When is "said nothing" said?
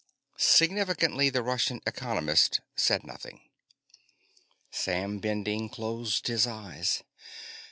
2.75-3.39